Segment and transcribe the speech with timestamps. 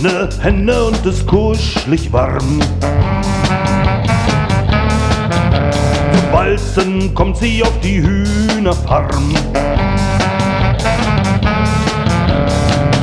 [0.00, 2.60] ne Henne und ist kuschelig warm.
[6.12, 9.34] Zum Balzen kommt sie auf die Hühnerfarm.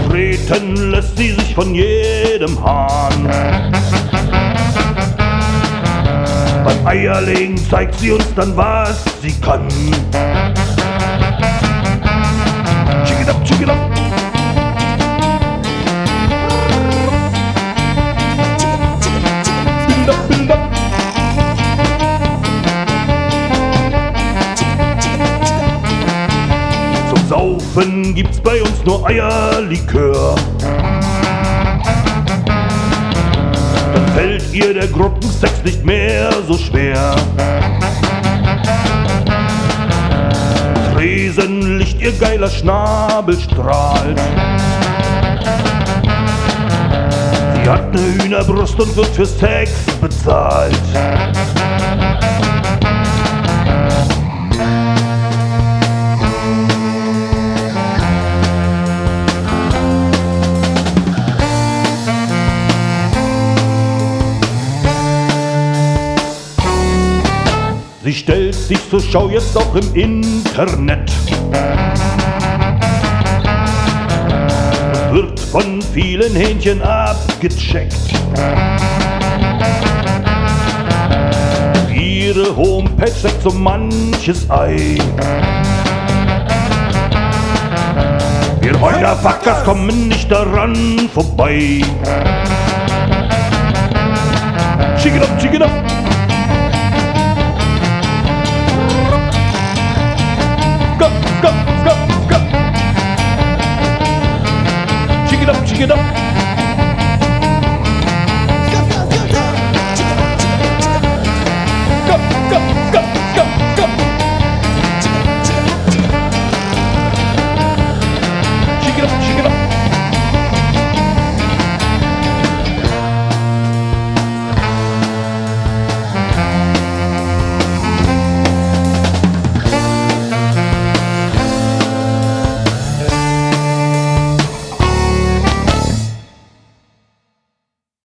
[0.09, 3.29] Treten lässt sie sich von jedem Hahn.
[6.63, 9.67] Beim Eierlegen zeigt sie uns dann, was sie kann.
[13.05, 13.90] Chick it up, chick it up.
[27.73, 30.35] Saufen gibt's bei uns nur Eierlikör.
[33.93, 37.15] Dann fällt ihr der Gruppensex nicht mehr so schwer.
[40.93, 44.19] Tresenlicht, ihr geiler Schnabel strahlt.
[47.55, 50.75] Sie hat ne Hühnerbrust und wird für Sex bezahlt.
[68.11, 71.09] Sie stellt sich zur Schau jetzt auch im Internet.
[75.13, 77.95] Wird von vielen Hähnchen abgecheckt.
[81.95, 84.97] Ihre Homepage steckt so manches Ei.
[88.59, 91.79] Wir Heulerfuckers kommen nicht daran vorbei.
[94.97, 96.00] Schick it up, schick it up.
[105.81, 106.40] Esquidão.